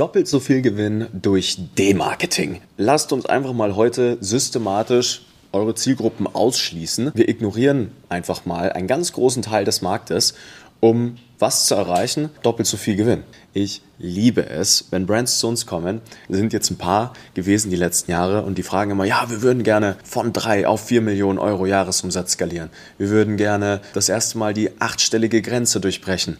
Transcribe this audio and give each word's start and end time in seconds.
Doppelt 0.00 0.28
so 0.28 0.40
viel 0.40 0.62
Gewinn 0.62 1.08
durch 1.12 1.58
D-Marketing. 1.76 2.62
Lasst 2.78 3.12
uns 3.12 3.26
einfach 3.26 3.52
mal 3.52 3.76
heute 3.76 4.16
systematisch 4.22 5.26
eure 5.52 5.74
Zielgruppen 5.74 6.26
ausschließen. 6.26 7.10
Wir 7.14 7.28
ignorieren 7.28 7.92
einfach 8.08 8.46
mal 8.46 8.72
einen 8.72 8.86
ganz 8.86 9.12
großen 9.12 9.42
Teil 9.42 9.66
des 9.66 9.82
Marktes, 9.82 10.32
um 10.80 11.16
was 11.38 11.66
zu 11.66 11.74
erreichen? 11.74 12.30
Doppelt 12.42 12.66
so 12.66 12.78
viel 12.78 12.96
Gewinn. 12.96 13.24
Ich 13.52 13.82
liebe 13.98 14.48
es, 14.48 14.86
wenn 14.90 15.06
Brands 15.06 15.38
zu 15.38 15.48
uns 15.48 15.66
kommen. 15.66 16.00
Sind 16.30 16.54
jetzt 16.54 16.70
ein 16.70 16.78
paar 16.78 17.12
gewesen 17.34 17.70
die 17.70 17.76
letzten 17.76 18.10
Jahre 18.10 18.42
und 18.42 18.56
die 18.56 18.62
fragen 18.62 18.92
immer, 18.92 19.04
ja, 19.04 19.28
wir 19.28 19.42
würden 19.42 19.64
gerne 19.64 19.96
von 20.02 20.32
drei 20.32 20.66
auf 20.66 20.86
vier 20.86 21.02
Millionen 21.02 21.38
Euro 21.38 21.66
Jahresumsatz 21.66 22.32
skalieren. 22.32 22.70
Wir 22.96 23.10
würden 23.10 23.36
gerne 23.36 23.82
das 23.92 24.08
erste 24.08 24.38
Mal 24.38 24.54
die 24.54 24.70
achtstellige 24.80 25.42
Grenze 25.42 25.78
durchbrechen 25.78 26.38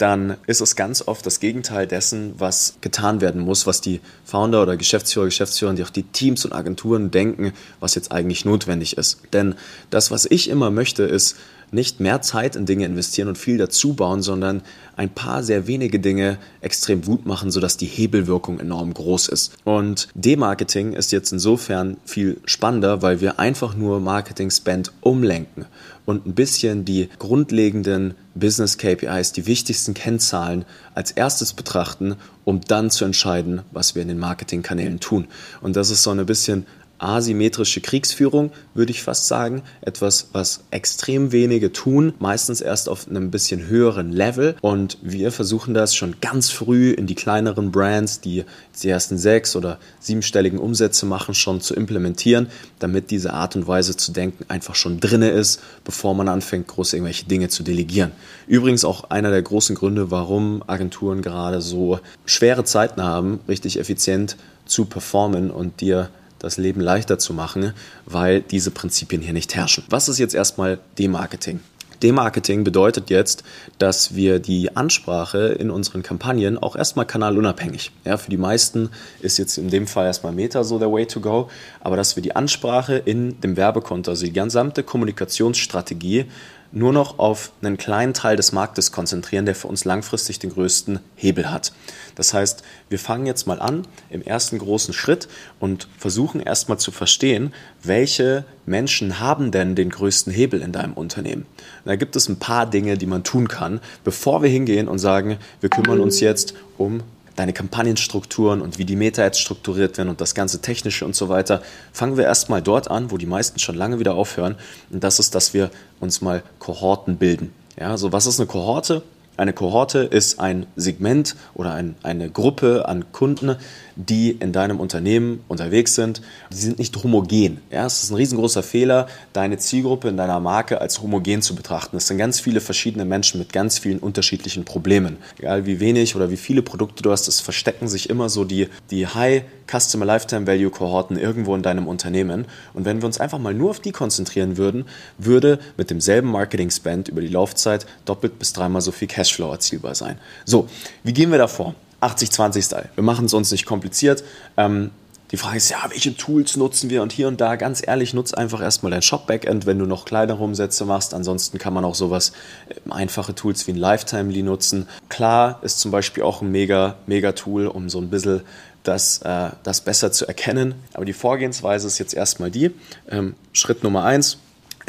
dann 0.00 0.36
ist 0.46 0.60
es 0.60 0.76
ganz 0.76 1.06
oft 1.06 1.26
das 1.26 1.40
Gegenteil 1.40 1.86
dessen, 1.86 2.34
was 2.38 2.74
getan 2.80 3.20
werden 3.20 3.42
muss, 3.42 3.66
was 3.66 3.82
die 3.82 4.00
Founder 4.24 4.62
oder 4.62 4.76
Geschäftsführer, 4.78 5.26
Geschäftsführer, 5.26 5.74
die 5.74 5.84
auch 5.84 5.90
die 5.90 6.04
Teams 6.04 6.44
und 6.46 6.52
Agenturen 6.54 7.10
denken, 7.10 7.52
was 7.80 7.94
jetzt 7.94 8.10
eigentlich 8.10 8.46
notwendig 8.46 8.96
ist. 8.96 9.20
Denn 9.34 9.56
das, 9.90 10.10
was 10.10 10.24
ich 10.24 10.48
immer 10.48 10.70
möchte, 10.70 11.02
ist 11.02 11.36
nicht 11.72 12.00
mehr 12.00 12.22
Zeit 12.22 12.56
in 12.56 12.66
Dinge 12.66 12.84
investieren 12.84 13.28
und 13.28 13.38
viel 13.38 13.58
dazu 13.58 13.94
bauen, 13.94 14.22
sondern 14.22 14.62
ein 14.96 15.10
paar 15.10 15.42
sehr 15.42 15.66
wenige 15.66 16.00
Dinge 16.00 16.38
extrem 16.60 17.02
gut 17.02 17.26
machen, 17.26 17.50
sodass 17.50 17.76
die 17.76 17.86
Hebelwirkung 17.86 18.60
enorm 18.60 18.92
groß 18.92 19.28
ist. 19.28 19.52
Und 19.64 20.08
D-Marketing 20.14 20.92
ist 20.92 21.12
jetzt 21.12 21.32
insofern 21.32 21.96
viel 22.04 22.40
spannender, 22.44 23.02
weil 23.02 23.20
wir 23.20 23.38
einfach 23.38 23.74
nur 23.74 24.00
Marketing-Spend 24.00 24.92
umlenken 25.00 25.66
und 26.10 26.26
ein 26.26 26.34
bisschen 26.34 26.84
die 26.84 27.08
grundlegenden 27.18 28.14
Business 28.34 28.78
KPIs, 28.78 29.32
die 29.32 29.46
wichtigsten 29.46 29.94
Kennzahlen 29.94 30.64
als 30.94 31.12
erstes 31.12 31.52
betrachten, 31.52 32.16
um 32.44 32.60
dann 32.60 32.90
zu 32.90 33.04
entscheiden, 33.04 33.62
was 33.70 33.94
wir 33.94 34.02
in 34.02 34.08
den 34.08 34.18
Marketingkanälen 34.18 34.98
tun. 34.98 35.28
Und 35.60 35.76
das 35.76 35.90
ist 35.90 36.02
so 36.02 36.10
ein 36.10 36.26
bisschen 36.26 36.66
asymmetrische 37.00 37.80
Kriegsführung, 37.80 38.52
würde 38.74 38.92
ich 38.92 39.02
fast 39.02 39.26
sagen. 39.26 39.62
Etwas, 39.80 40.28
was 40.32 40.64
extrem 40.70 41.32
wenige 41.32 41.72
tun, 41.72 42.14
meistens 42.18 42.60
erst 42.60 42.88
auf 42.88 43.08
einem 43.08 43.30
bisschen 43.30 43.66
höheren 43.66 44.12
Level. 44.12 44.56
Und 44.60 44.98
wir 45.02 45.32
versuchen 45.32 45.74
das 45.74 45.94
schon 45.94 46.16
ganz 46.20 46.50
früh 46.50 46.90
in 46.92 47.06
die 47.06 47.14
kleineren 47.14 47.72
Brands, 47.72 48.20
die 48.20 48.44
die 48.82 48.88
ersten 48.88 49.18
sechs 49.18 49.56
oder 49.56 49.78
siebenstelligen 49.98 50.58
Umsätze 50.58 51.06
machen, 51.06 51.34
schon 51.34 51.60
zu 51.60 51.74
implementieren, 51.74 52.48
damit 52.78 53.10
diese 53.10 53.32
Art 53.32 53.56
und 53.56 53.66
Weise 53.66 53.96
zu 53.96 54.12
denken 54.12 54.44
einfach 54.48 54.74
schon 54.74 55.00
drinne 55.00 55.30
ist, 55.30 55.60
bevor 55.84 56.14
man 56.14 56.28
anfängt, 56.28 56.68
groß 56.68 56.92
irgendwelche 56.92 57.26
Dinge 57.26 57.48
zu 57.48 57.62
delegieren. 57.62 58.12
Übrigens 58.46 58.84
auch 58.84 59.10
einer 59.10 59.30
der 59.30 59.42
großen 59.42 59.74
Gründe, 59.74 60.10
warum 60.10 60.62
Agenturen 60.66 61.22
gerade 61.22 61.60
so 61.60 62.00
schwere 62.26 62.64
Zeiten 62.64 63.02
haben, 63.02 63.40
richtig 63.48 63.78
effizient 63.78 64.36
zu 64.66 64.84
performen 64.84 65.50
und 65.50 65.80
dir 65.80 66.10
das 66.40 66.56
Leben 66.56 66.80
leichter 66.80 67.18
zu 67.18 67.32
machen, 67.32 67.72
weil 68.06 68.40
diese 68.40 68.72
Prinzipien 68.72 69.22
hier 69.22 69.32
nicht 69.32 69.54
herrschen. 69.54 69.84
Was 69.88 70.08
ist 70.08 70.18
jetzt 70.18 70.34
erstmal 70.34 70.80
Demarketing? 70.98 71.60
Demarketing 72.02 72.64
bedeutet 72.64 73.10
jetzt, 73.10 73.44
dass 73.78 74.14
wir 74.14 74.38
die 74.38 74.74
Ansprache 74.74 75.48
in 75.48 75.70
unseren 75.70 76.02
Kampagnen 76.02 76.56
auch 76.56 76.74
erstmal 76.74 77.04
kanalunabhängig. 77.04 77.92
Ja, 78.04 78.16
für 78.16 78.30
die 78.30 78.38
meisten 78.38 78.88
ist 79.20 79.38
jetzt 79.38 79.58
in 79.58 79.68
dem 79.68 79.86
Fall 79.86 80.06
erstmal 80.06 80.32
Meta 80.32 80.64
so 80.64 80.78
der 80.78 80.90
Way 80.90 81.06
to 81.06 81.20
go, 81.20 81.50
aber 81.80 81.96
dass 81.96 82.16
wir 82.16 82.22
die 82.22 82.34
Ansprache 82.34 82.96
in 82.96 83.40
dem 83.42 83.56
Werbekonto, 83.56 84.10
also 84.10 84.24
die 84.24 84.32
gesamte 84.32 84.82
Kommunikationsstrategie 84.82 86.26
nur 86.72 86.92
noch 86.92 87.18
auf 87.18 87.52
einen 87.62 87.76
kleinen 87.76 88.14
Teil 88.14 88.36
des 88.36 88.52
Marktes 88.52 88.92
konzentrieren, 88.92 89.44
der 89.44 89.54
für 89.54 89.68
uns 89.68 89.84
langfristig 89.84 90.38
den 90.38 90.50
größten 90.50 91.00
Hebel 91.16 91.50
hat. 91.50 91.72
Das 92.14 92.32
heißt, 92.32 92.62
wir 92.88 92.98
fangen 92.98 93.26
jetzt 93.26 93.46
mal 93.46 93.60
an 93.60 93.86
im 94.08 94.22
ersten 94.22 94.58
großen 94.58 94.94
Schritt 94.94 95.28
und 95.58 95.88
versuchen 95.98 96.40
erstmal 96.40 96.78
zu 96.78 96.92
verstehen, 96.92 97.52
welche 97.82 98.44
Menschen 98.66 99.18
haben 99.18 99.50
denn 99.50 99.74
den 99.74 99.90
größten 99.90 100.32
Hebel 100.32 100.62
in 100.62 100.72
deinem 100.72 100.92
Unternehmen. 100.92 101.42
Und 101.42 101.86
da 101.86 101.96
gibt 101.96 102.14
es 102.14 102.28
ein 102.28 102.38
paar 102.38 102.66
Dinge, 102.66 102.96
die 102.96 103.06
man 103.06 103.24
tun 103.24 103.48
kann, 103.48 103.80
bevor 104.04 104.42
wir 104.42 104.50
hingehen 104.50 104.88
und 104.88 104.98
sagen, 104.98 105.38
wir 105.60 105.70
kümmern 105.70 106.00
uns 106.00 106.20
jetzt 106.20 106.54
um 106.78 107.02
deine 107.40 107.52
Kampagnenstrukturen 107.54 108.60
und 108.60 108.78
wie 108.78 108.84
die 108.84 108.96
Meta-Ads 108.96 109.38
strukturiert 109.38 109.96
werden 109.96 110.10
und 110.10 110.20
das 110.20 110.34
ganze 110.34 110.60
Technische 110.60 111.06
und 111.06 111.16
so 111.16 111.30
weiter, 111.30 111.62
fangen 111.90 112.18
wir 112.18 112.24
erstmal 112.24 112.60
dort 112.60 112.90
an, 112.90 113.10
wo 113.10 113.16
die 113.16 113.26
meisten 113.26 113.58
schon 113.58 113.76
lange 113.76 113.98
wieder 113.98 114.14
aufhören. 114.14 114.56
Und 114.90 115.02
das 115.02 115.18
ist, 115.18 115.34
dass 115.34 115.54
wir 115.54 115.70
uns 116.00 116.20
mal 116.20 116.42
Kohorten 116.58 117.16
bilden. 117.16 117.52
Ja, 117.78 117.96
so 117.96 118.12
was 118.12 118.26
ist 118.26 118.38
eine 118.40 118.46
Kohorte? 118.46 119.02
Eine 119.38 119.54
Kohorte 119.54 120.00
ist 120.00 120.38
ein 120.38 120.66
Segment 120.76 121.34
oder 121.54 121.72
ein, 121.72 121.94
eine 122.02 122.28
Gruppe 122.28 122.86
an 122.86 123.10
Kunden, 123.10 123.56
die 123.96 124.30
in 124.30 124.52
deinem 124.52 124.80
Unternehmen 124.80 125.44
unterwegs 125.48 125.94
sind. 125.94 126.22
Die 126.52 126.56
sind 126.56 126.78
nicht 126.78 126.96
homogen. 127.02 127.60
Ja, 127.70 127.86
es 127.86 128.02
ist 128.02 128.10
ein 128.10 128.16
riesengroßer 128.16 128.62
Fehler, 128.62 129.06
deine 129.32 129.58
Zielgruppe 129.58 130.08
in 130.08 130.16
deiner 130.16 130.40
Marke 130.40 130.80
als 130.80 131.02
homogen 131.02 131.42
zu 131.42 131.54
betrachten. 131.54 131.96
Es 131.96 132.06
sind 132.06 132.18
ganz 132.18 132.40
viele 132.40 132.60
verschiedene 132.60 133.04
Menschen 133.04 133.38
mit 133.38 133.52
ganz 133.52 133.78
vielen 133.78 133.98
unterschiedlichen 133.98 134.64
Problemen. 134.64 135.18
Egal 135.38 135.66
wie 135.66 135.80
wenig 135.80 136.16
oder 136.16 136.30
wie 136.30 136.36
viele 136.36 136.62
Produkte 136.62 137.02
du 137.02 137.10
hast, 137.10 137.28
es 137.28 137.40
verstecken 137.40 137.88
sich 137.88 138.10
immer 138.10 138.28
so 138.28 138.44
die, 138.44 138.68
die 138.90 139.06
High 139.06 139.44
Customer 139.70 140.04
Lifetime 140.04 140.46
Value 140.46 140.70
Kohorten 140.70 141.16
irgendwo 141.16 141.54
in 141.54 141.62
deinem 141.62 141.86
Unternehmen. 141.86 142.46
Und 142.74 142.84
wenn 142.84 143.00
wir 143.00 143.06
uns 143.06 143.20
einfach 143.20 143.38
mal 143.38 143.54
nur 143.54 143.70
auf 143.70 143.80
die 143.80 143.92
konzentrieren 143.92 144.56
würden, 144.56 144.86
würde 145.18 145.60
mit 145.76 145.90
demselben 145.90 146.30
Marketing 146.30 146.70
Spend 146.70 147.08
über 147.08 147.20
die 147.20 147.28
Laufzeit 147.28 147.86
doppelt 148.04 148.38
bis 148.38 148.52
dreimal 148.52 148.82
so 148.82 148.90
viel 148.90 149.08
Cashflow 149.08 149.50
erzielbar 149.50 149.94
sein. 149.94 150.18
So, 150.44 150.68
wie 151.04 151.12
gehen 151.12 151.30
wir 151.30 151.38
da 151.38 151.46
vor? 151.46 151.74
80-20-Style. 152.00 152.90
Wir 152.94 153.04
machen 153.04 153.26
es 153.26 153.34
uns 153.34 153.50
nicht 153.50 153.66
kompliziert. 153.66 154.24
Ähm, 154.56 154.90
die 155.30 155.36
Frage 155.36 155.58
ist 155.58 155.68
ja, 155.68 155.78
welche 155.88 156.16
Tools 156.16 156.56
nutzen 156.56 156.90
wir? 156.90 157.02
Und 157.02 157.12
hier 157.12 157.28
und 157.28 157.40
da, 157.40 157.54
ganz 157.54 157.86
ehrlich, 157.86 158.14
nutz 158.14 158.34
einfach 158.34 158.60
erstmal 158.60 158.90
dein 158.90 159.02
Shop-Backend, 159.02 159.64
wenn 159.64 159.78
du 159.78 159.86
noch 159.86 160.04
kleinere 160.04 160.42
Umsätze 160.42 160.84
machst. 160.84 161.14
Ansonsten 161.14 161.58
kann 161.58 161.72
man 161.72 161.84
auch 161.84 161.94
sowas, 161.94 162.32
äh, 162.68 162.90
einfache 162.90 163.34
Tools 163.34 163.66
wie 163.66 163.72
ein 163.72 163.76
Lifetime-Lee 163.76 164.42
nutzen. 164.42 164.88
Klar 165.08 165.60
ist 165.62 165.78
zum 165.78 165.92
Beispiel 165.92 166.24
auch 166.24 166.42
ein 166.42 166.50
mega, 166.50 166.96
mega 167.06 167.32
Tool, 167.32 167.68
um 167.68 167.88
so 167.88 167.98
ein 167.98 168.10
bisschen 168.10 168.40
das, 168.82 169.18
äh, 169.18 169.50
das 169.62 169.82
besser 169.82 170.10
zu 170.10 170.26
erkennen. 170.26 170.74
Aber 170.94 171.04
die 171.04 171.12
Vorgehensweise 171.12 171.86
ist 171.86 171.98
jetzt 171.98 172.14
erstmal 172.14 172.50
die. 172.50 172.72
Ähm, 173.08 173.36
Schritt 173.52 173.84
Nummer 173.84 174.02
eins, 174.04 174.38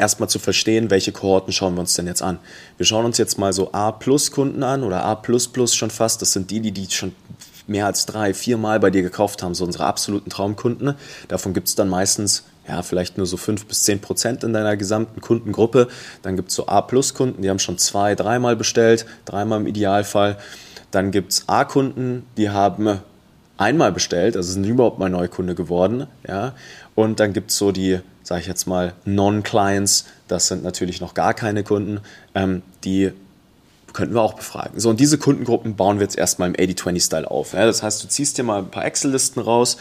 erstmal 0.02 0.28
zu 0.28 0.40
verstehen, 0.40 0.90
welche 0.90 1.12
Kohorten 1.12 1.52
schauen 1.52 1.74
wir 1.74 1.80
uns 1.80 1.94
denn 1.94 2.08
jetzt 2.08 2.22
an. 2.22 2.38
Wir 2.76 2.84
schauen 2.84 3.04
uns 3.04 3.18
jetzt 3.18 3.38
mal 3.38 3.52
so 3.52 3.72
A-Plus-Kunden 3.72 4.62
an 4.64 4.82
oder 4.82 5.04
A++ 5.04 5.22
schon 5.68 5.90
fast. 5.90 6.20
Das 6.20 6.32
sind 6.32 6.50
die, 6.50 6.60
die, 6.60 6.72
die 6.72 6.90
schon 6.90 7.14
mehr 7.68 7.86
als 7.86 8.04
drei, 8.04 8.34
vier 8.34 8.58
Mal 8.58 8.80
bei 8.80 8.90
dir 8.90 9.02
gekauft 9.02 9.44
haben, 9.44 9.54
so 9.54 9.64
unsere 9.64 9.84
absoluten 9.84 10.28
Traumkunden. 10.28 10.94
Davon 11.28 11.54
gibt 11.54 11.68
es 11.68 11.76
dann 11.76 11.88
meistens 11.88 12.42
ja, 12.66 12.82
vielleicht 12.82 13.16
nur 13.16 13.26
so 13.26 13.36
fünf 13.36 13.66
bis 13.66 13.84
zehn 13.84 14.00
Prozent 14.00 14.42
in 14.42 14.52
deiner 14.52 14.76
gesamten 14.76 15.20
Kundengruppe. 15.20 15.86
Dann 16.22 16.34
gibt 16.34 16.50
es 16.50 16.56
so 16.56 16.66
A-Plus-Kunden, 16.66 17.40
die 17.40 17.48
haben 17.48 17.60
schon 17.60 17.78
zwei, 17.78 18.16
dreimal 18.16 18.56
bestellt, 18.56 19.06
dreimal 19.24 19.60
im 19.60 19.66
Idealfall. 19.68 20.36
Dann 20.90 21.12
gibt 21.12 21.32
es 21.32 21.48
A-Kunden, 21.48 22.26
die 22.36 22.50
haben 22.50 23.00
einmal 23.56 23.92
bestellt, 23.92 24.36
also 24.36 24.52
sind 24.52 24.64
überhaupt 24.64 24.98
mal 24.98 25.10
Neukunde 25.10 25.54
geworden. 25.54 26.06
Ja? 26.26 26.54
Und 26.94 27.20
dann 27.20 27.32
gibt 27.32 27.50
es 27.50 27.58
so 27.58 27.72
die 27.72 28.00
sage 28.22 28.40
ich 28.40 28.46
jetzt 28.46 28.66
mal, 28.66 28.94
Non-Clients, 29.04 30.06
das 30.28 30.48
sind 30.48 30.62
natürlich 30.62 31.00
noch 31.00 31.14
gar 31.14 31.34
keine 31.34 31.64
Kunden, 31.64 32.00
ähm, 32.34 32.62
die 32.84 33.12
könnten 33.92 34.14
wir 34.14 34.22
auch 34.22 34.34
befragen. 34.34 34.80
So, 34.80 34.88
und 34.88 35.00
diese 35.00 35.18
Kundengruppen 35.18 35.76
bauen 35.76 35.98
wir 35.98 36.04
jetzt 36.04 36.16
erstmal 36.16 36.48
im 36.48 36.54
80-20-Style 36.54 37.30
auf. 37.30 37.52
Ja, 37.52 37.66
das 37.66 37.82
heißt, 37.82 38.02
du 38.02 38.08
ziehst 38.08 38.38
dir 38.38 38.42
mal 38.42 38.60
ein 38.60 38.70
paar 38.70 38.86
Excel-Listen 38.86 39.40
raus 39.40 39.76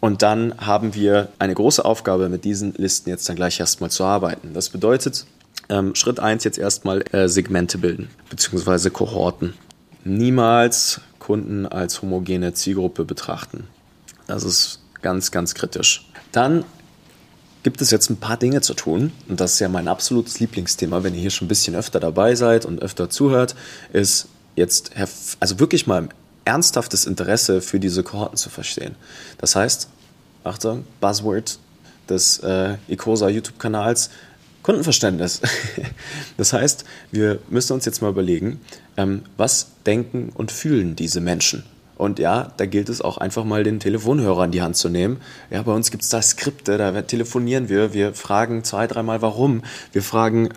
und 0.00 0.20
dann 0.20 0.54
haben 0.58 0.94
wir 0.94 1.28
eine 1.38 1.54
große 1.54 1.82
Aufgabe, 1.82 2.28
mit 2.28 2.44
diesen 2.44 2.74
Listen 2.76 3.08
jetzt 3.08 3.26
dann 3.28 3.36
gleich 3.36 3.58
erstmal 3.58 3.90
zu 3.90 4.04
arbeiten. 4.04 4.52
Das 4.52 4.68
bedeutet, 4.68 5.24
ähm, 5.70 5.94
Schritt 5.94 6.20
1 6.20 6.44
jetzt 6.44 6.58
erstmal 6.58 7.02
äh, 7.14 7.28
Segmente 7.28 7.78
bilden, 7.78 8.10
beziehungsweise 8.28 8.90
Kohorten. 8.90 9.54
Niemals 10.04 11.00
Kunden 11.26 11.66
als 11.66 12.02
homogene 12.02 12.54
Zielgruppe 12.54 13.04
betrachten. 13.04 13.64
Das 14.28 14.44
ist 14.44 14.78
ganz, 15.02 15.32
ganz 15.32 15.56
kritisch. 15.56 16.08
Dann 16.30 16.64
gibt 17.64 17.80
es 17.80 17.90
jetzt 17.90 18.10
ein 18.10 18.16
paar 18.18 18.36
Dinge 18.36 18.60
zu 18.60 18.74
tun. 18.74 19.10
Und 19.28 19.40
das 19.40 19.54
ist 19.54 19.58
ja 19.58 19.68
mein 19.68 19.88
absolutes 19.88 20.38
Lieblingsthema, 20.38 21.02
wenn 21.02 21.14
ihr 21.14 21.20
hier 21.20 21.30
schon 21.30 21.46
ein 21.46 21.48
bisschen 21.48 21.74
öfter 21.74 21.98
dabei 21.98 22.36
seid 22.36 22.64
und 22.64 22.80
öfter 22.80 23.10
zuhört, 23.10 23.56
ist 23.92 24.28
jetzt 24.54 24.92
also 25.40 25.58
wirklich 25.58 25.88
mal 25.88 26.08
ernsthaftes 26.44 27.06
Interesse 27.06 27.60
für 27.60 27.80
diese 27.80 28.04
Kohorten 28.04 28.36
zu 28.36 28.48
verstehen. 28.48 28.94
Das 29.38 29.56
heißt, 29.56 29.88
Achtung, 30.44 30.84
Buzzword 31.00 31.58
des 32.08 32.38
äh, 32.38 32.76
Ecosa 32.86 33.28
YouTube-Kanals, 33.28 34.10
Kundenverständnis. 34.66 35.40
Das 36.36 36.52
heißt, 36.52 36.84
wir 37.12 37.38
müssen 37.48 37.72
uns 37.72 37.86
jetzt 37.86 38.02
mal 38.02 38.10
überlegen, 38.10 38.60
ähm, 38.98 39.22
was 39.38 39.68
denken 39.86 40.30
und 40.34 40.52
fühlen 40.52 40.94
diese 40.94 41.20
Menschen? 41.22 41.64
Und 41.96 42.18
ja, 42.18 42.52
da 42.56 42.66
gilt 42.66 42.88
es 42.88 43.00
auch 43.00 43.18
einfach 43.18 43.44
mal 43.44 43.64
den 43.64 43.80
Telefonhörer 43.80 44.44
in 44.44 44.50
die 44.50 44.62
Hand 44.62 44.76
zu 44.76 44.88
nehmen. 44.88 45.18
Ja, 45.50 45.62
bei 45.62 45.72
uns 45.72 45.90
gibt 45.90 46.02
es 46.02 46.10
da 46.10 46.20
Skripte, 46.20 46.76
da 46.76 47.02
telefonieren 47.02 47.68
wir, 47.68 47.94
wir 47.94 48.12
fragen 48.14 48.64
zwei, 48.64 48.86
dreimal 48.86 49.22
warum. 49.22 49.62
Wir 49.92 50.02
fragen, 50.02 50.50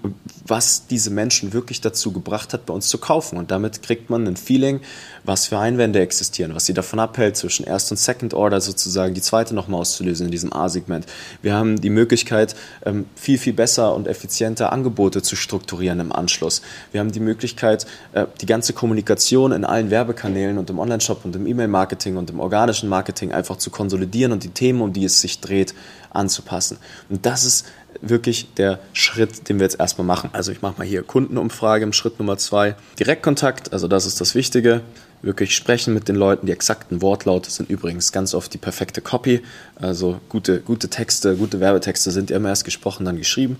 was 0.45 0.87
diese 0.87 1.11
Menschen 1.11 1.53
wirklich 1.53 1.79
dazu 1.79 2.11
gebracht 2.11 2.53
hat, 2.53 2.65
bei 2.65 2.73
uns 2.73 2.87
zu 2.87 2.97
kaufen. 2.97 3.37
Und 3.37 3.51
damit 3.51 3.83
kriegt 3.83 4.09
man 4.09 4.27
ein 4.27 4.35
Feeling, 4.35 4.81
was 5.23 5.47
für 5.47 5.57
Einwände 5.57 5.99
existieren, 5.99 6.55
was 6.55 6.65
sie 6.65 6.73
davon 6.73 6.99
abhält, 6.99 7.37
zwischen 7.37 7.65
Erst- 7.65 7.91
und 7.91 7.97
Second 7.97 8.33
Order 8.33 8.59
sozusagen 8.59 9.13
die 9.13 9.21
zweite 9.21 9.55
nochmal 9.55 9.81
auszulösen 9.81 10.25
in 10.25 10.31
diesem 10.31 10.51
A-Segment. 10.51 11.05
Wir 11.41 11.53
haben 11.53 11.79
die 11.79 11.89
Möglichkeit, 11.89 12.55
ähm, 12.85 13.05
viel, 13.15 13.37
viel 13.37 13.53
besser 13.53 13.95
und 13.95 14.07
effizienter 14.07 14.73
Angebote 14.73 15.21
zu 15.21 15.35
strukturieren 15.35 15.99
im 15.99 16.11
Anschluss. 16.11 16.61
Wir 16.91 16.99
haben 16.99 17.11
die 17.11 17.19
Möglichkeit, 17.19 17.85
äh, 18.13 18.25
die 18.41 18.45
ganze 18.45 18.73
Kommunikation 18.73 19.51
in 19.51 19.63
allen 19.63 19.89
Werbekanälen 19.89 20.57
und 20.57 20.69
im 20.69 20.79
Onlineshop 20.79 21.28
und 21.29 21.35
im 21.35 21.47
E-Mail-Marketing 21.47 22.17
und 22.17 22.29
im 22.31 22.39
organischen 22.39 22.89
Marketing 22.89 23.31
einfach 23.31 23.57
zu 23.57 23.69
konsolidieren 23.69 24.31
und 24.31 24.43
die 24.43 24.49
Themen, 24.49 24.81
um 24.81 24.93
die 24.93 25.05
es 25.05 25.21
sich 25.21 25.39
dreht, 25.39 25.75
anzupassen. 26.09 26.77
Und 27.07 27.25
das 27.25 27.43
ist 27.43 27.67
wirklich 28.01 28.53
der 28.55 28.79
Schritt, 28.93 29.47
den 29.47 29.59
wir 29.59 29.65
jetzt 29.65 29.79
erstmal 29.79 30.07
machen. 30.07 30.31
Also 30.33 30.51
ich 30.51 30.61
mache 30.61 30.79
mal 30.79 30.87
hier 30.87 31.03
Kundenumfrage 31.03 31.83
im 31.83 31.93
Schritt 31.93 32.17
Nummer 32.17 32.37
zwei. 32.37 32.75
Direktkontakt, 32.99 33.73
also 33.73 33.87
das 33.87 34.05
ist 34.05 34.19
das 34.19 34.33
Wichtige. 34.33 34.81
Wirklich 35.21 35.55
sprechen 35.55 35.93
mit 35.93 36.07
den 36.07 36.15
Leuten. 36.15 36.47
Die 36.47 36.51
exakten 36.51 37.01
Wortlaute 37.01 37.51
sind 37.51 37.69
übrigens 37.69 38.11
ganz 38.11 38.33
oft 38.33 38.53
die 38.53 38.57
perfekte 38.57 39.01
Copy. 39.01 39.41
Also 39.75 40.19
gute, 40.29 40.61
gute 40.61 40.89
Texte, 40.89 41.35
gute 41.35 41.59
Werbetexte 41.59 42.09
sind 42.09 42.29
ja 42.29 42.37
immer 42.37 42.49
erst 42.49 42.65
gesprochen, 42.65 43.05
dann 43.05 43.17
geschrieben. 43.17 43.57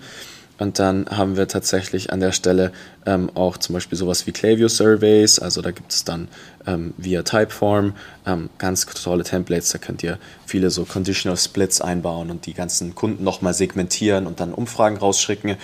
Und 0.60 0.78
dann 0.78 1.06
haben 1.10 1.38
wir 1.38 1.48
tatsächlich 1.48 2.12
an 2.12 2.20
der 2.20 2.34
Stelle 2.34 2.72
ähm, 3.06 3.32
auch 3.34 3.58
zum 3.58 3.74
Beispiel 3.74 3.98
sowas 3.98 4.28
wie 4.28 4.34
Klaviyo 4.34 4.68
Surveys. 4.68 5.40
Also 5.40 5.62
da 5.62 5.72
gibt 5.72 5.94
es 5.94 6.04
dann 6.04 6.28
ähm, 6.68 6.94
via 6.98 7.24
Typeform 7.24 7.94
ähm, 8.28 8.50
ganz 8.58 8.86
tolle 8.86 9.24
Templates. 9.24 9.72
Da 9.72 9.78
könnt 9.78 10.04
ihr 10.04 10.20
viele 10.46 10.70
so 10.70 10.84
Conditional 10.84 11.38
Splits 11.38 11.80
einbauen 11.82 12.30
und 12.30 12.46
die 12.46 12.54
ganzen 12.54 12.94
Kunden 12.94 13.24
nochmal 13.24 13.54
segmentieren 13.54 14.28
und 14.28 14.42
dann 14.42 14.54
Umfragen 14.54 14.98
rausschicken. 14.98 15.56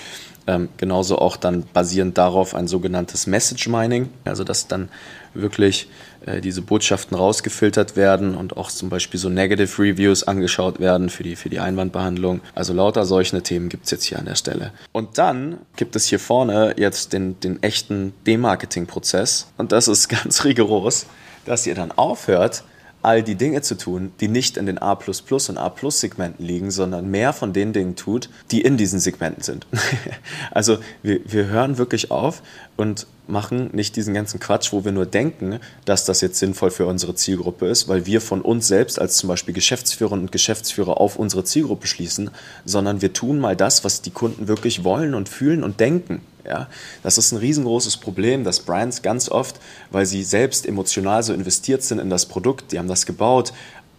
Ähm, 0.47 0.69
genauso 0.77 1.17
auch 1.17 1.37
dann 1.37 1.63
basierend 1.73 2.17
darauf 2.17 2.53
ein 2.53 2.67
sogenanntes 2.67 3.25
Message 3.25 3.67
Mining, 3.67 4.09
also 4.25 4.43
dass 4.43 4.67
dann 4.67 4.89
wirklich 5.33 5.89
äh, 6.25 6.39
diese 6.39 6.61
Botschaften 6.61 7.17
rausgefiltert 7.17 7.95
werden 7.95 8.35
und 8.35 8.55
auch 8.55 8.69
zum 8.69 8.89
Beispiel 8.89 9.19
so 9.19 9.29
Negative 9.29 9.81
Reviews 9.81 10.23
angeschaut 10.23 10.79
werden 10.79 11.09
für 11.09 11.23
die, 11.23 11.35
für 11.35 11.49
die 11.49 11.59
Einwandbehandlung. 11.59 12.41
Also 12.53 12.73
lauter 12.73 13.05
solche 13.05 13.41
Themen 13.41 13.69
gibt 13.69 13.85
es 13.85 13.91
jetzt 13.91 14.03
hier 14.03 14.19
an 14.19 14.25
der 14.25 14.35
Stelle. 14.35 14.71
Und 14.91 15.17
dann 15.17 15.57
gibt 15.75 15.95
es 15.95 16.05
hier 16.05 16.19
vorne 16.19 16.75
jetzt 16.77 17.13
den, 17.13 17.39
den 17.39 17.61
echten 17.63 18.13
Demarketing-Prozess 18.27 19.47
und 19.57 19.71
das 19.71 19.87
ist 19.87 20.09
ganz 20.23 20.43
rigoros, 20.43 21.07
dass 21.45 21.65
ihr 21.65 21.75
dann 21.75 21.91
aufhört, 21.91 22.63
all 23.05 23.23
die 23.23 23.35
Dinge 23.35 23.61
zu 23.61 23.77
tun, 23.77 24.11
die 24.19 24.27
nicht 24.27 24.57
in 24.57 24.65
den 24.65 24.77
A 24.77 24.93
und 24.93 25.57
A-Segmenten 25.57 26.45
liegen, 26.45 26.71
sondern 26.71 27.09
mehr 27.09 27.33
von 27.33 27.53
den 27.53 27.71
Dingen 27.71 27.95
tut, 27.95 28.29
die 28.51 28.61
in 28.61 28.77
diesen 28.77 28.99
Segmenten 28.99 29.43
sind. 29.43 29.67
also 30.51 30.79
wir, 31.03 31.19
wir 31.25 31.45
hören 31.45 31.77
wirklich 31.77 32.11
auf 32.11 32.41
und 32.75 33.07
machen 33.27 33.69
nicht 33.73 33.95
diesen 33.95 34.13
ganzen 34.13 34.39
Quatsch, 34.39 34.71
wo 34.71 34.85
wir 34.85 34.91
nur 34.91 35.05
denken, 35.05 35.59
dass 35.85 36.05
das 36.05 36.21
jetzt 36.21 36.39
sinnvoll 36.39 36.71
für 36.71 36.85
unsere 36.85 37.15
Zielgruppe 37.15 37.67
ist, 37.67 37.87
weil 37.87 38.05
wir 38.05 38.21
von 38.21 38.41
uns 38.41 38.67
selbst 38.67 38.99
als 38.99 39.17
zum 39.17 39.29
Beispiel 39.29 39.53
Geschäftsführerinnen 39.53 40.25
und 40.25 40.31
Geschäftsführer 40.31 40.99
auf 40.99 41.15
unsere 41.17 41.43
Zielgruppe 41.43 41.87
schließen, 41.87 42.31
sondern 42.65 43.01
wir 43.01 43.13
tun 43.13 43.39
mal 43.39 43.55
das, 43.55 43.83
was 43.83 44.01
die 44.01 44.11
Kunden 44.11 44.47
wirklich 44.47 44.83
wollen 44.83 45.13
und 45.13 45.29
fühlen 45.29 45.63
und 45.63 45.79
denken. 45.79 46.21
Ja, 46.47 46.67
das 47.01 47.17
ist 47.17 47.31
ein 47.31 47.39
riesengroßes 47.39 47.97
Problem, 47.97 48.43
dass 48.43 48.59
Brands 48.59 49.01
ganz 49.01 49.29
oft, 49.29 49.59
weil 49.89 50.05
sie 50.05 50.23
selbst 50.23 50.67
emotional 50.67 51.23
so 51.23 51.33
investiert 51.33 51.81
sind 51.81 51.97
in 51.99 52.11
das 52.11 52.27
Produkt, 52.27 52.71
die 52.71 52.77
haben 52.77 52.87
das 52.87 53.07
gebaut, 53.07 53.51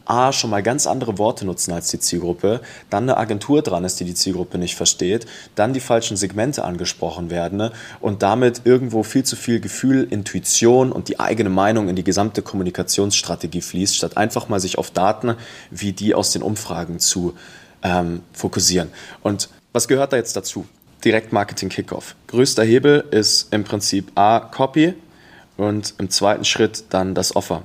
A, 0.08 0.32
schon 0.32 0.50
mal 0.50 0.62
ganz 0.62 0.87
andere 0.87 1.19
Worte 1.19 1.44
nutzen 1.44 1.72
als 1.72 1.88
die 1.88 1.98
Zielgruppe, 1.98 2.60
dann 2.90 3.02
eine 3.02 3.16
Agentur 3.16 3.60
dran 3.62 3.84
ist, 3.84 3.98
die 3.98 4.04
die 4.04 4.14
Zielgruppe 4.14 4.56
nicht 4.56 4.76
versteht, 4.76 5.26
dann 5.56 5.72
die 5.72 5.81
falschen 5.81 6.16
Segmente 6.16 6.64
angesprochen 6.64 7.28
werden 7.28 7.58
ne, 7.58 7.72
und 8.00 8.22
damit 8.22 8.62
irgendwo 8.64 9.02
viel 9.02 9.25
zu 9.25 9.34
viel 9.34 9.58
Gefühl, 9.58 10.06
Intuition 10.08 10.93
und 10.93 11.08
die 11.08 11.19
eigene 11.19 11.50
Meinung 11.50 11.88
in 11.88 11.96
die 11.96 12.04
gesamte 12.04 12.43
Kommunikationsstrategie 12.43 13.60
fließt, 13.60 13.96
statt 13.96 14.16
einfach 14.16 14.48
mal 14.48 14.60
sich 14.60 14.78
auf 14.78 14.93
Daten 14.93 15.34
wie 15.72 15.93
die 15.93 16.14
aus 16.14 16.31
den 16.31 16.43
Umfragen 16.43 17.00
zu 17.00 17.34
ähm, 17.82 18.22
fokussieren. 18.32 18.90
Und 19.22 19.48
was 19.72 19.88
gehört 19.88 20.12
da 20.12 20.16
jetzt 20.16 20.37
dazu? 20.37 20.66
Direktmarketing 21.06 21.69
Kickoff. 21.69 22.17
Größter 22.26 22.64
Hebel 22.64 23.05
ist 23.12 23.53
im 23.53 23.62
Prinzip 23.62 24.11
A, 24.17 24.41
Copy 24.41 24.94
und 25.56 25.94
im 25.99 26.11
zweiten 26.11 26.44
Schritt 26.44 26.82
dann 26.91 27.14
das 27.14 27.37
Offer. 27.37 27.62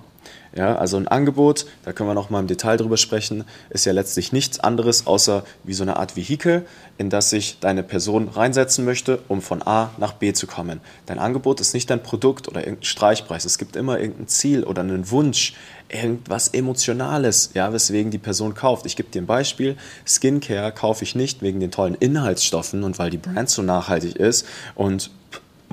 Ja, 0.54 0.76
also 0.76 0.98
ein 0.98 1.08
Angebot, 1.08 1.66
da 1.86 1.94
können 1.94 2.10
wir 2.10 2.14
noch 2.14 2.30
mal 2.30 2.42
im 2.42 2.48
Detail 2.48 2.76
drüber 2.76 2.98
sprechen, 2.98 3.46
ist 3.70 3.86
ja 3.86 3.94
letztlich 3.94 4.34
nichts 4.34 4.60
anderes 4.60 5.08
außer 5.08 5.46
wie 5.64 5.74
so 5.74 5.84
eine 5.84 5.96
Art 5.96 6.18
Vehikel, 6.18 6.66
in 6.98 7.10
das 7.10 7.30
sich 7.30 7.60
deine 7.62 7.84
Person 7.84 8.28
reinsetzen 8.28 8.84
möchte, 8.84 9.20
um 9.30 9.42
von 9.42 9.66
A 9.66 9.92
nach 9.98 10.12
B 10.12 10.34
zu 10.34 10.48
kommen. 10.48 10.82
Dein 11.06 11.20
Angebot 11.20 11.62
ist 11.62 11.74
nicht 11.74 11.90
dein 11.90 12.04
Produkt 12.04 12.50
oder 12.50 12.62
irgendein 12.62 12.84
Streichpreis. 12.84 13.46
Es 13.46 13.58
gibt 13.58 13.78
immer 13.78 13.98
irgendein 13.98 14.28
Ziel 14.28 14.66
oder 14.66 14.82
einen 14.82 15.10
Wunsch, 15.10 15.54
irgendwas 15.88 16.50
Emotionales, 16.50 17.52
ja, 17.54 17.72
weswegen 17.72 18.12
die 18.12 18.18
Person 18.18 18.54
kauft. 18.54 18.86
Ich 18.86 18.98
gebe 18.98 19.10
dir 19.10 19.22
ein 19.22 19.28
Beispiel. 19.28 19.78
Skincare 20.06 20.74
kaufe 20.74 21.06
ich 21.06 21.16
nicht 21.16 21.42
wegen 21.42 21.62
den 21.62 21.72
tollen 21.72 21.96
Inhaltsstoffen 21.96 22.84
und 22.84 23.00
weil 23.00 23.10
die 23.10 23.18
Brand 23.18 23.50
so 23.50 23.62
nachhaltig 23.62 24.18
ist 24.18 24.46
und 24.76 25.12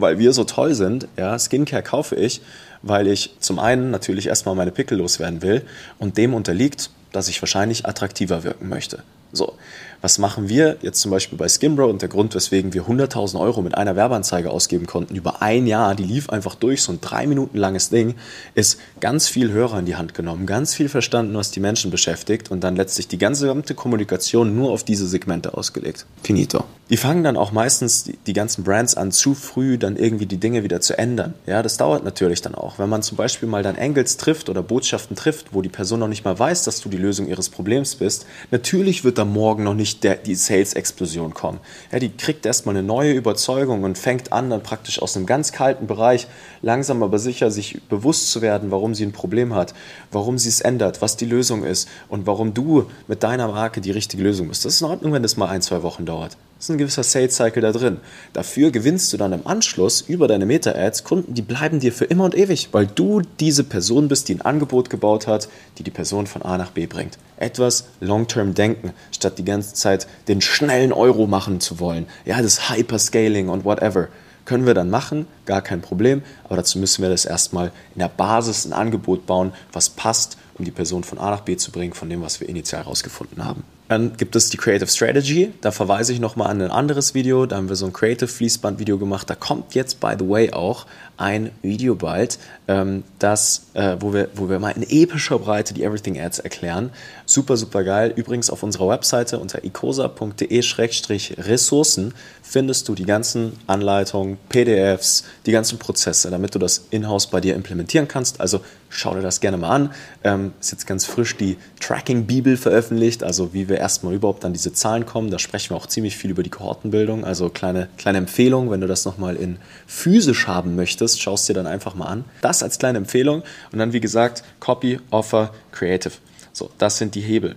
weil 0.01 0.19
wir 0.19 0.33
so 0.33 0.45
toll 0.45 0.75
sind. 0.75 1.09
Ja, 1.17 1.39
Skincare 1.39 1.83
kaufe 1.83 2.15
ich, 2.17 2.41
weil 2.83 3.07
ich 3.07 3.35
zum 3.41 3.59
einen 3.59 3.91
natürlich 3.91 4.27
erstmal 4.27 4.55
meine 4.55 4.71
Pickel 4.71 4.99
loswerden 4.99 5.43
will 5.43 5.63
und 5.99 6.17
dem 6.17 6.35
unterliegt, 6.35 6.91
dass 7.13 7.29
ich 7.29 7.41
wahrscheinlich 7.43 7.87
attraktiver 7.87 8.45
wirken 8.45 8.69
möchte. 8.69 9.03
So, 9.33 9.55
was 10.01 10.19
machen 10.19 10.49
wir 10.49 10.77
jetzt 10.83 11.01
zum 11.01 11.11
Beispiel 11.11 11.37
bei 11.37 11.49
Skimbro 11.49 11.87
und 11.87 12.03
der 12.03 12.09
Grund, 12.09 12.35
weswegen 12.35 12.73
wir 12.73 12.85
100.000 12.85 13.39
Euro 13.41 13.63
mit 13.63 13.77
einer 13.77 13.97
Werbeanzeige 13.97 14.51
ausgeben 14.51 14.87
konnten 14.87 15.17
über 15.17 15.43
ein 15.43 15.67
Jahr, 15.67 15.95
die 15.95 16.05
lief 16.05 16.31
einfach 16.31 16.55
durch, 16.55 16.83
so 16.83 16.93
ein 16.93 17.01
drei 17.01 17.27
Minuten 17.27 17.59
langes 17.59 17.91
Ding, 17.91 18.15
ist 18.55 18.79
ganz 19.01 19.27
viel 19.27 19.51
Hörer 19.51 19.81
in 19.81 19.87
die 19.87 19.97
Hand 19.97 20.15
genommen, 20.15 20.47
ganz 20.47 20.75
viel 20.75 20.89
verstanden, 20.89 21.35
was 21.35 21.51
die 21.51 21.61
Menschen 21.61 21.91
beschäftigt 21.91 22.51
und 22.51 22.63
dann 22.63 22.77
letztlich 22.77 23.09
die 23.09 23.19
ganze 23.19 23.47
gesamte 23.59 23.75
Kommunikation 23.75 24.55
nur 24.55 24.71
auf 24.71 24.85
diese 24.85 25.07
Segmente 25.07 25.55
ausgelegt. 25.55 26.07
Finito. 26.23 26.65
Die 26.91 26.97
fangen 26.97 27.23
dann 27.23 27.37
auch 27.37 27.53
meistens 27.53 28.05
die, 28.05 28.17
die 28.27 28.33
ganzen 28.33 28.65
Brands 28.65 28.95
an, 28.95 29.13
zu 29.13 29.35
früh 29.35 29.77
dann 29.77 29.97
irgendwie 29.97 30.27
die 30.27 30.39
Dinge 30.39 30.63
wieder 30.63 30.81
zu 30.81 30.97
ändern. 30.97 31.35
Ja, 31.47 31.63
das 31.63 31.77
dauert 31.77 32.05
natürlich 32.05 32.41
dann 32.41 32.55
auch. 32.55 32.79
Wenn 32.79 32.89
man 32.89 33.03
zum 33.03 33.17
Beispiel 33.17 33.49
mal 33.49 33.63
dann 33.63 33.77
Angles 33.77 34.17
trifft 34.17 34.49
oder 34.49 34.63
Botschaften 34.63 35.15
trifft, 35.15 35.53
wo 35.53 35.61
die 35.61 35.69
Person 35.69 36.01
noch 36.01 36.09
nicht 36.09 36.25
mal 36.25 36.39
weiß, 36.39 36.65
dass 36.65 36.81
du 36.81 36.89
die 36.89 36.97
Lösung 36.97 37.29
ihres 37.29 37.51
Problems 37.51 37.97
bist, 37.97 38.27
natürlich 38.51 39.05
wird 39.05 39.18
da 39.19 39.25
morgen 39.25 39.65
noch 39.65 39.75
nicht 39.75 39.89
nicht 39.89 40.05
der, 40.05 40.17
die 40.17 40.35
Sales-Explosion 40.35 41.35
kommen. 41.35 41.61
Ja, 41.91 41.99
die 41.99 42.11
kriegt 42.11 42.47
erstmal 42.47 42.77
eine 42.77 42.87
neue 42.87 43.13
Überzeugung 43.13 43.85
und 43.85 43.99
fängt 43.99 44.33
an, 44.33 44.51
dann 44.51 44.63
praktisch 44.63 45.01
aus 45.01 45.17
einem 45.17 45.27
ganz 45.27 45.53
kalten 45.53 45.87
Bereich 45.87 46.27
langsam 46.63 47.03
aber 47.03 47.19
sicher 47.19 47.51
sich 47.51 47.81
bewusst 47.89 48.31
zu 48.31 48.43
werden, 48.43 48.71
warum 48.71 48.95
sie 48.95 49.05
ein 49.05 49.13
Problem 49.13 49.55
hat, 49.55 49.75
warum 50.13 50.39
sie 50.39 50.49
es 50.49 50.61
ändert, 50.61 51.01
was 51.03 51.17
die 51.17 51.27
Lösung 51.27 51.65
ist 51.65 51.89
und 52.09 52.27
warum 52.27 52.55
du 52.55 52.91
mit 53.07 53.23
deiner 53.23 53.49
Marke 53.49 53.81
die 53.81 53.91
richtige 53.91 54.23
Lösung 54.23 54.49
bist. 54.49 54.65
Das 54.65 54.75
ist 54.75 54.81
in 54.81 54.89
Ordnung, 54.89 55.13
wenn 55.13 55.23
das 55.23 55.37
mal 55.37 55.49
ein, 55.49 55.63
zwei 55.63 55.83
Wochen 55.83 56.05
dauert. 56.05 56.37
Ist 56.61 56.71
ein 56.71 56.79
gewisser 56.79 57.05
Sales-Cycle 57.05 57.63
da 57.63 57.71
drin. 57.71 57.99
Dafür 58.33 58.73
gewinnst 58.73 59.13
du 59.13 59.17
dann 59.17 59.33
im 59.33 59.47
Anschluss 59.47 60.01
über 60.01 60.27
deine 60.27 60.45
Meta-Ads 60.45 61.05
Kunden, 61.05 61.33
die 61.33 61.43
bleiben 61.43 61.79
dir 61.79 61.93
für 61.93 62.07
immer 62.07 62.25
und 62.25 62.37
ewig, 62.37 62.71
weil 62.73 62.89
du 62.89 63.23
diese 63.39 63.63
Person 63.63 64.09
bist, 64.09 64.29
die 64.29 64.35
ein 64.35 64.43
Angebot 64.43 64.91
gebaut 64.91 65.29
hat, 65.29 65.49
die 65.79 65.85
die 65.85 65.93
Person 65.93 66.27
von 66.27 66.43
A 66.43 66.59
nach 66.59 66.73
B 66.73 66.87
bringt. 66.87 67.17
Etwas 67.37 67.85
Long-Term 68.01 68.55
denken, 68.55 68.93
statt 69.13 69.39
die 69.39 69.45
ganze 69.45 69.75
Zeit 69.75 70.09
den 70.27 70.41
schnellen 70.41 70.93
Euro 70.93 71.29
machen 71.29 71.61
zu 71.61 71.79
wollen. 71.79 72.07
Ja, 72.25 72.43
das 72.43 72.69
Hyperscaling 72.69 73.49
und 73.49 73.65
whatever. 73.65 74.09
Können 74.45 74.67
wir 74.67 74.75
dann 74.75 74.91
machen, 74.91 75.29
gar 75.47 75.63
kein 75.63 75.81
Problem, 75.81 76.23
aber 76.43 76.57
dazu 76.57 76.81
müssen 76.81 77.03
wir 77.03 77.11
das 77.11 77.25
erstmal 77.25 77.71
in 77.95 78.01
der 78.01 78.09
Basis 78.09 78.65
ein 78.65 78.73
Angebot 78.73 79.27
bauen, 79.27 79.53
was 79.73 79.91
passt, 79.91 80.37
um 80.59 80.65
die 80.65 80.73
Person 80.73 81.05
von 81.05 81.19
A 81.19 81.31
nach 81.31 81.43
B 81.43 81.57
zu 81.57 81.71
bringen, 81.71 81.95
von 81.95 82.11
dem, 82.11 82.21
was 82.23 82.41
wir 82.41 82.49
initial 82.49 82.83
herausgefunden 82.83 83.45
haben. 83.45 83.63
Dann 83.89 84.17
gibt 84.17 84.37
es 84.37 84.51
die 84.51 84.59
Creative 84.59 84.89
Strategy. 84.89 85.53
Da 85.63 85.71
verweise 85.71 86.13
ich 86.13 86.21
nochmal 86.21 86.51
an 86.51 86.61
ein 86.61 86.71
anderes 86.71 87.15
Video. 87.15 87.47
Da 87.47 87.57
haben 87.57 87.71
wir 87.71 87.77
so 87.77 87.87
ein 87.87 87.93
Creative 87.93 88.29
Fließband 88.29 88.79
Video 88.79 88.99
gemacht. 88.99 89.31
Da 89.31 89.35
kommt 89.35 89.75
jetzt, 89.75 90.01
by 90.01 90.15
the 90.19 90.29
way, 90.29 90.53
auch 90.53 90.87
ein 91.19 91.51
Video 91.63 91.97
bald, 91.97 92.39
ähm, 92.69 93.03
das, 93.19 93.67
äh, 93.75 93.97
wo, 93.99 94.15
wir, 94.15 94.29
wo 94.35 94.49
wir 94.49 94.61
mal 94.61 94.71
in 94.71 94.85
epischer 94.89 95.41
Breite 95.41 95.75
die 95.75 95.83
Everything 95.83 96.17
Ads 96.19 96.39
erklären. 96.39 96.91
Super, 97.27 97.57
super 97.57 97.83
geil. 97.83 98.13
Übrigens 98.15 98.51
auf 98.51 98.63
unserer 98.63 98.87
Webseite 98.89 99.41
unter 99.41 99.65
icosa.de-ressourcen 99.65 102.15
findest 102.43 102.89
du 102.89 102.95
die 102.95 103.05
ganzen 103.05 103.55
Anleitungen, 103.67 104.39
PDFs, 104.49 105.25
die 105.45 105.53
ganzen 105.53 105.79
Prozesse, 105.79 106.31
damit 106.31 106.55
du 106.55 106.61
das 106.61 106.85
in-house 106.91 107.27
bei 107.27 107.41
dir 107.41 107.57
implementieren 107.57 108.07
kannst. 108.07 108.41
Also 108.41 108.61
schau 108.89 109.15
dir 109.15 109.23
das 109.23 109.41
gerne 109.41 109.57
mal 109.59 109.71
an. 109.71 109.91
Ähm, 110.23 110.53
ist 110.61 110.71
jetzt 110.71 110.87
ganz 110.87 111.05
frisch 111.05 111.37
die 111.37 111.57
Tracking-Bibel 111.81 112.57
veröffentlicht, 112.57 113.25
also 113.25 113.53
wie 113.53 113.69
wir 113.69 113.78
erstmal 113.79 114.15
überhaupt 114.15 114.45
an 114.45 114.53
diese 114.53 114.73
Zahlen 114.73 115.07
kommen. 115.07 115.31
Da 115.31 115.39
sprechen 115.39 115.71
wir 115.71 115.77
auch 115.77 115.87
ziemlich 115.87 116.17
viel 116.17 116.31
über 116.31 116.43
die 116.43 116.51
Kohortenbildung. 116.51 117.25
Also 117.25 117.49
kleine, 117.49 117.89
kleine 117.97 118.19
Empfehlung, 118.19 118.71
wenn 118.71 118.81
du 118.81 118.87
das 118.87 119.05
nochmal 119.05 119.37
in 119.37 119.57
physisch 119.87 120.47
haben 120.47 120.77
möchtest, 120.77 121.21
schaust 121.21 121.49
dir 121.49 121.55
dann 121.55 121.67
einfach 121.67 121.95
mal 121.95 122.07
an. 122.07 122.25
Das 122.41 122.63
als 122.63 122.79
kleine 122.79 122.99
Empfehlung. 122.99 123.43
Und 123.73 123.79
dann, 123.79 123.93
wie 123.93 124.01
gesagt, 124.01 124.43
Copy, 124.61 125.01
Offer, 125.11 125.53
Creative. 125.73 126.13
So, 126.53 126.71
das 126.79 126.99
sind 126.99 127.15
die 127.15 127.21
Hebel. 127.21 127.57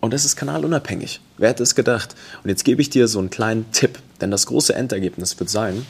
Und 0.00 0.12
das 0.12 0.24
ist 0.24 0.34
kanalunabhängig. 0.34 1.20
Wer 1.38 1.50
hätte 1.50 1.62
es 1.62 1.76
gedacht? 1.76 2.16
Und 2.42 2.50
jetzt 2.50 2.64
gebe 2.64 2.82
ich 2.82 2.90
dir 2.90 3.06
so 3.06 3.20
einen 3.20 3.30
kleinen 3.30 3.70
Tipp, 3.70 4.00
denn 4.20 4.32
das 4.32 4.46
große 4.46 4.74
Endergebnis 4.74 5.38
wird 5.38 5.48
sein, 5.48 5.86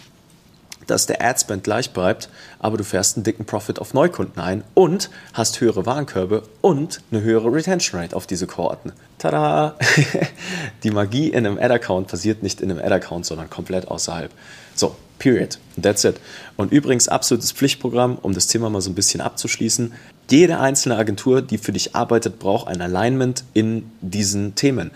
dass 0.86 1.06
der 1.06 1.22
Adspend 1.24 1.64
gleich 1.64 1.92
bleibt, 1.92 2.28
aber 2.58 2.76
du 2.76 2.84
fährst 2.84 3.16
einen 3.16 3.24
dicken 3.24 3.44
Profit 3.44 3.78
auf 3.78 3.94
Neukunden 3.94 4.40
ein 4.40 4.64
und 4.74 5.10
hast 5.32 5.60
höhere 5.60 5.86
Warenkörbe 5.86 6.42
und 6.60 7.00
eine 7.10 7.22
höhere 7.22 7.52
Retention 7.52 8.00
Rate 8.00 8.16
auf 8.16 8.26
diese 8.26 8.46
Kohorten. 8.46 8.92
Tada! 9.18 9.76
Die 10.82 10.90
Magie 10.90 11.28
in 11.28 11.46
einem 11.46 11.58
Ad-Account 11.58 12.08
passiert 12.08 12.42
nicht 12.42 12.60
in 12.60 12.70
einem 12.70 12.80
Ad-Account, 12.80 13.26
sondern 13.26 13.50
komplett 13.50 13.88
außerhalb. 13.88 14.30
So, 14.74 14.96
period. 15.22 15.58
That's 15.80 16.04
it. 16.04 16.16
Und 16.56 16.72
übrigens 16.72 17.08
absolutes 17.08 17.52
Pflichtprogramm, 17.52 18.18
um 18.20 18.34
das 18.34 18.48
Thema 18.48 18.68
mal 18.68 18.80
so 18.80 18.90
ein 18.90 18.94
bisschen 18.94 19.20
abzuschließen. 19.20 19.92
Jede 20.30 20.60
einzelne 20.60 20.96
Agentur, 20.96 21.42
die 21.42 21.58
für 21.58 21.72
dich 21.72 21.94
arbeitet, 21.94 22.38
braucht 22.38 22.66
ein 22.68 22.80
Alignment 22.80 23.44
in 23.52 23.90
diesen 24.00 24.54
Themen. 24.54 24.90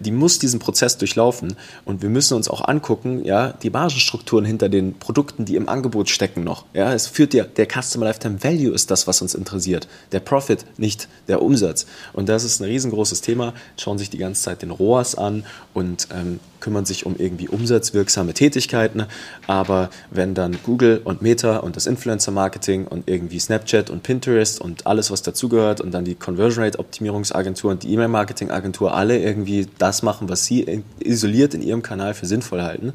Die 0.00 0.10
muss 0.10 0.38
diesen 0.38 0.60
Prozess 0.60 0.98
durchlaufen 0.98 1.54
und 1.84 2.02
wir 2.02 2.10
müssen 2.10 2.34
uns 2.34 2.48
auch 2.48 2.66
angucken, 2.68 3.24
ja, 3.24 3.54
die 3.62 3.70
Margenstrukturen 3.70 4.44
hinter 4.44 4.68
den 4.68 4.98
Produkten, 4.98 5.46
die 5.46 5.56
im 5.56 5.68
Angebot 5.68 6.10
stecken 6.10 6.44
noch. 6.44 6.66
Ja, 6.74 6.92
es 6.92 7.06
führt 7.06 7.32
dir, 7.32 7.44
der 7.44 7.66
Customer 7.66 8.06
Lifetime 8.06 8.42
Value 8.42 8.74
ist 8.74 8.90
das, 8.90 9.06
was 9.06 9.22
uns 9.22 9.34
interessiert. 9.34 9.88
Der 10.10 10.20
Profit, 10.20 10.66
nicht 10.76 11.08
der 11.26 11.40
Umsatz. 11.40 11.86
Und 12.12 12.28
das 12.28 12.44
ist 12.44 12.60
ein 12.60 12.64
riesengroßes 12.64 13.22
Thema. 13.22 13.54
Schauen 13.78 13.98
sich 13.98 14.10
die 14.10 14.18
ganze 14.18 14.42
Zeit 14.42 14.60
den 14.60 14.70
ROAS 14.70 15.14
an 15.14 15.44
und 15.72 16.08
ähm, 16.12 16.38
kümmern 16.62 16.84
sich 16.84 17.06
um 17.06 17.16
irgendwie 17.18 17.48
umsatzwirksame 17.48 18.34
Tätigkeiten. 18.34 19.04
Aber 19.46 19.71
wenn 20.10 20.34
dann 20.34 20.56
Google 20.64 21.00
und 21.04 21.22
Meta 21.22 21.58
und 21.58 21.76
das 21.76 21.86
Influencer 21.86 22.32
Marketing 22.32 22.86
und 22.86 23.08
irgendwie 23.08 23.38
Snapchat 23.38 23.90
und 23.90 24.02
Pinterest 24.02 24.60
und 24.60 24.86
alles, 24.86 25.10
was 25.10 25.22
dazugehört 25.22 25.80
und 25.80 25.92
dann 25.92 26.04
die 26.04 26.14
Conversion 26.14 26.64
Rate 26.64 26.78
Optimierungsagentur 26.78 27.70
und 27.70 27.82
die 27.82 27.92
E-Mail-Marketing-Agentur 27.92 28.94
alle 28.94 29.18
irgendwie 29.18 29.66
das 29.78 30.02
machen, 30.02 30.28
was 30.28 30.44
sie 30.44 30.82
isoliert 31.00 31.54
in 31.54 31.62
ihrem 31.62 31.82
Kanal 31.82 32.14
für 32.14 32.26
sinnvoll 32.26 32.62
halten, 32.62 32.92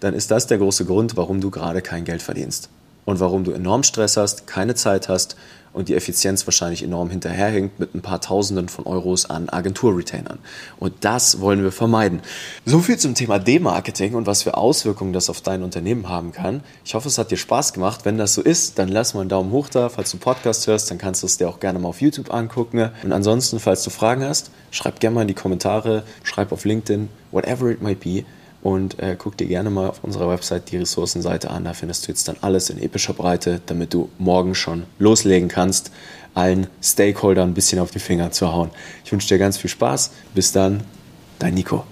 dann 0.00 0.14
ist 0.14 0.30
das 0.30 0.46
der 0.46 0.58
große 0.58 0.84
Grund, 0.84 1.16
warum 1.16 1.40
du 1.40 1.50
gerade 1.50 1.82
kein 1.82 2.04
Geld 2.04 2.22
verdienst 2.22 2.68
und 3.04 3.20
warum 3.20 3.44
du 3.44 3.52
enorm 3.52 3.82
Stress 3.82 4.16
hast, 4.16 4.46
keine 4.46 4.74
Zeit 4.74 5.08
hast 5.08 5.36
und 5.74 5.88
die 5.88 5.94
Effizienz 5.94 6.46
wahrscheinlich 6.46 6.82
enorm 6.82 7.10
hinterherhinkt 7.10 7.80
mit 7.80 7.94
ein 7.94 8.00
paar 8.00 8.20
Tausenden 8.20 8.68
von 8.68 8.86
Euros 8.86 9.28
an 9.28 9.48
Agentur-Retainern. 9.48 10.38
Und 10.78 10.94
das 11.00 11.40
wollen 11.40 11.62
wir 11.62 11.72
vermeiden. 11.72 12.20
So 12.64 12.78
viel 12.78 12.96
zum 12.96 13.14
Thema 13.14 13.40
D-Marketing 13.40 14.14
und 14.14 14.26
was 14.26 14.44
für 14.44 14.56
Auswirkungen 14.56 15.12
das 15.12 15.28
auf 15.28 15.40
dein 15.40 15.64
Unternehmen 15.64 16.08
haben 16.08 16.32
kann. 16.32 16.62
Ich 16.84 16.94
hoffe, 16.94 17.08
es 17.08 17.18
hat 17.18 17.32
dir 17.32 17.36
Spaß 17.36 17.72
gemacht. 17.72 18.04
Wenn 18.04 18.16
das 18.16 18.34
so 18.34 18.40
ist, 18.40 18.78
dann 18.78 18.88
lass 18.88 19.14
mal 19.14 19.20
einen 19.20 19.30
Daumen 19.30 19.50
hoch 19.50 19.68
da. 19.68 19.88
Falls 19.88 20.12
du 20.12 20.18
Podcast 20.18 20.66
hörst, 20.68 20.90
dann 20.90 20.98
kannst 20.98 21.22
du 21.22 21.26
es 21.26 21.38
dir 21.38 21.48
auch 21.48 21.58
gerne 21.58 21.80
mal 21.80 21.88
auf 21.88 22.00
YouTube 22.00 22.32
angucken. 22.32 22.90
Und 23.02 23.12
ansonsten, 23.12 23.58
falls 23.58 23.82
du 23.82 23.90
Fragen 23.90 24.24
hast, 24.24 24.52
schreib 24.70 25.00
gerne 25.00 25.16
mal 25.16 25.22
in 25.22 25.28
die 25.28 25.34
Kommentare, 25.34 26.04
schreib 26.22 26.52
auf 26.52 26.64
LinkedIn, 26.64 27.08
whatever 27.32 27.70
it 27.70 27.82
might 27.82 27.98
be 27.98 28.24
und 28.64 28.98
äh, 28.98 29.14
guck 29.16 29.36
dir 29.36 29.46
gerne 29.46 29.68
mal 29.70 29.90
auf 29.90 30.02
unserer 30.02 30.28
Website 30.28 30.72
die 30.72 30.78
Ressourcenseite 30.78 31.50
an. 31.50 31.64
Da 31.64 31.74
findest 31.74 32.08
du 32.08 32.12
jetzt 32.12 32.26
dann 32.26 32.36
alles 32.40 32.70
in 32.70 32.82
epischer 32.82 33.12
Breite, 33.12 33.60
damit 33.66 33.92
du 33.92 34.08
morgen 34.18 34.54
schon 34.54 34.84
loslegen 34.98 35.48
kannst, 35.48 35.92
allen 36.32 36.66
Stakeholdern 36.82 37.50
ein 37.50 37.54
bisschen 37.54 37.78
auf 37.78 37.90
die 37.90 37.98
Finger 37.98 38.32
zu 38.32 38.52
hauen. 38.52 38.70
Ich 39.04 39.12
wünsche 39.12 39.28
dir 39.28 39.38
ganz 39.38 39.58
viel 39.58 39.70
Spaß. 39.70 40.12
Bis 40.34 40.50
dann, 40.50 40.82
dein 41.38 41.54
Nico. 41.54 41.84